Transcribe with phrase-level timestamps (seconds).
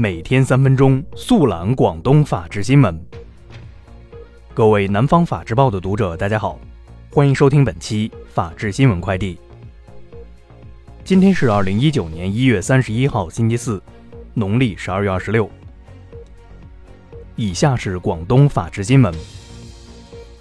[0.00, 3.04] 每天三分钟速览广东法治新闻。
[4.54, 6.56] 各位南方法制报的读者，大家好，
[7.10, 9.36] 欢迎收听本期法治新闻快递。
[11.02, 13.82] 今天是二零一九年一月三十一号，星期四，
[14.34, 15.50] 农历十二月二十六。
[17.34, 19.12] 以下是广东法治新闻。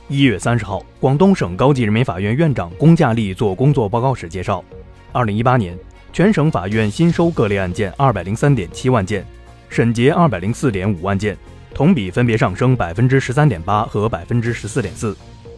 [0.07, 4.63] 一月三十号，广东省高级人民法院院长龚稼利做工作报告时介绍，
[5.11, 5.75] 二零一八年
[6.13, 9.25] 全省法院新收各类案件二百零三点七万件。
[9.69, 11.37] 审结二百零四点五万件，
[11.73, 15.15] 同比分别上升百分之十三点八和百分之十四点四。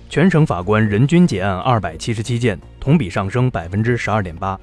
[0.09, 4.59] 全省法官人均结案二百七十七件，同比上升百分之十二点八。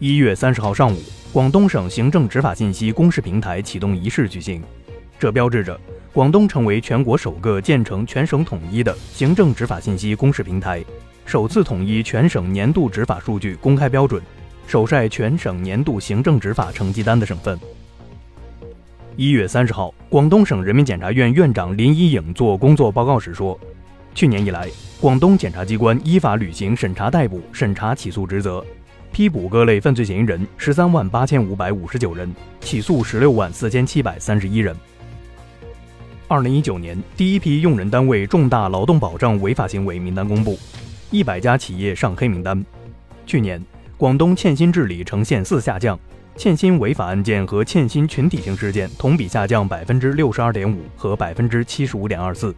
[0.00, 0.98] 一月三十号上午，
[1.32, 4.62] 广东省行政执法信息公示平台启动仪式举行，
[5.18, 5.78] 这标志着
[6.12, 10.84] 广东成为全国首个建成全省统一的行政执法信息公示平台，
[11.24, 14.20] 首次统一全省年度执法数据公开标准，
[14.66, 17.56] 首晒全省年度行政执法成绩单的省份。
[19.20, 23.60] 一月三十号，广东省人民检察院院长林一颖做工作报告时说，
[24.14, 24.66] 去年以来，
[24.98, 28.64] 广东检察机关依法履行审查逮捕、审查起诉职责，
[29.12, 34.74] 批捕各类犯罪嫌疑人十三万八千五百五十九人，起诉十六万四千七百三十一人。
[36.26, 40.58] 二零一九年，第一批用人单位重大劳动保障违法行为名单公布，
[41.10, 42.64] 一百家企业上黑名单。
[43.26, 43.62] 去年，
[43.98, 46.00] 广东欠薪治理呈现四下降。
[46.40, 52.56] 欠薪违法案件和欠薪群体性事件同比下降百分之六十二点五和百分之七十五点二四。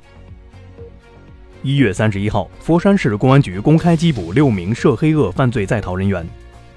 [1.65, 6.25] 一月三十一号，佛山市公安局公开缉捕六名涉黑恶犯罪在逃人员，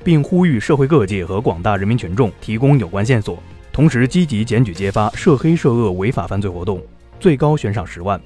[0.04, 3.38] 并呼吁社会各界和广大人民群众提供有关线索，
[3.72, 6.82] 同时积极检举揭发涉黑涉恶违法犯罪活动，
[7.20, 8.20] 最高悬赏十万。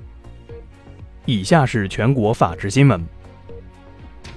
[1.26, 3.06] 以下是全国法制新闻。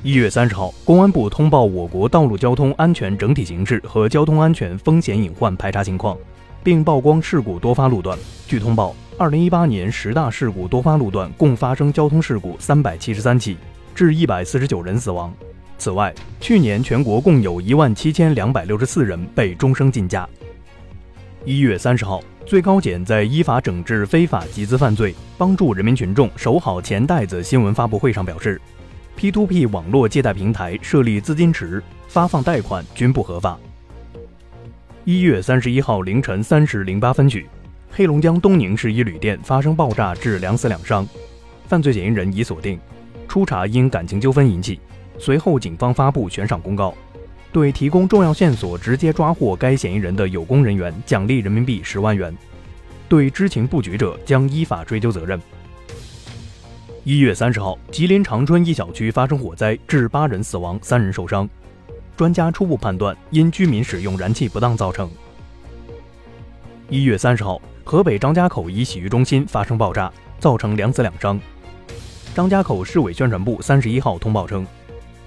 [0.05, 6.19] 一月三十号，公安部通报我国道路交通安全整体形势和交通安全风险隐患排查情况，
[6.64, 8.19] 并曝光事故多发路段。
[8.48, 13.56] 据通报，二零一八年十大事故多发路段共发生交通事故三百七十三起，
[13.94, 15.32] 致一百四十九人死亡。
[15.78, 20.28] 此外，去年全国共有一万七千两百六十四人被终生禁驾。
[21.44, 28.60] 一月三十号，最高检在依法整治非法集资犯罪、帮助人民群众守好钱袋子新闻发布会上表示。
[29.19, 33.59] P2P 网络借贷平台设立资金池、发放贷款均不合法。
[35.05, 37.47] 一月三十一号凌晨三时零八分许，
[37.91, 41.06] 黑龙江东宁市一旅店发生爆炸，致两死两伤，
[41.67, 42.78] 犯罪嫌疑人已锁定，
[43.28, 44.81] 初查因感情纠纷引起。
[45.19, 46.94] 随后，警方发布悬赏公告，
[47.53, 52.37] 对提供重要线索、直接抓获该嫌疑人的有功人员奖励人民币十万元，
[53.09, 55.41] 对知情不举者将依法追究责任。
[57.04, 61.48] 一月三十号，吉林长春一小区发生火灾，致八人死亡，三人受伤。
[62.16, 65.10] 专家初步判断，因居民使用燃气不当造成。
[66.88, 71.40] 一月三十号，河北张家口一洗浴中心发生爆炸，造成两死两伤。
[72.36, 74.64] 张家口市委宣传部三十一号通报称，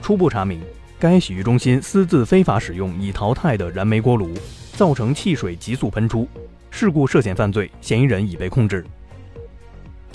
[0.02, 0.62] 初步查明，
[0.98, 4.34] 该洗浴中心私自非法使用已淘汰的燃煤锅炉，
[4.78, 6.26] 造成汽水急速喷出。
[6.72, 8.86] 事故涉嫌犯罪，嫌疑人已被控制。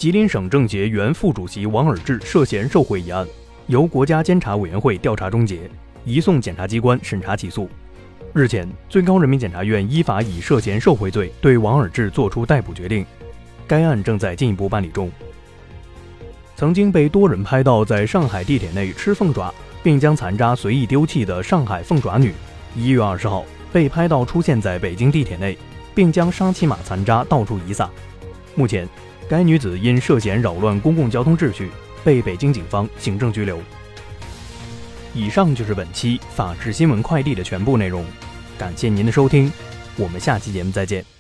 [0.01, 3.29] 吉林省政协原副主席王尔志涉嫌受贿一案，
[3.67, 5.71] 由国家监察委员会调查终结，
[6.07, 7.69] 移送检察机关审查起诉。
[8.33, 13.05] 日前，最高人民检察院依法以涉嫌受贿罪对王尔志作出逮捕决定，
[13.67, 15.13] 该案正在进一步办理中。
[16.57, 19.53] 曾经被多人拍到在上海地铁内吃凤爪，
[19.83, 22.33] 并将残渣随意丢弃的上海凤爪女，
[22.75, 25.59] 一月二十号被拍到出现在北京地铁内，
[25.95, 27.91] 并将沙琪玛残渣到处遗撒。
[28.55, 28.89] 目前。
[29.31, 31.71] 该女子因涉嫌扰乱公共交通秩序，
[32.03, 33.63] 被北京警方行政拘留。
[35.15, 38.05] 以上就是本期法治新闻快递的全部内容，
[38.59, 39.53] 感谢您的收听，
[39.97, 41.20] 我们下期节目再见。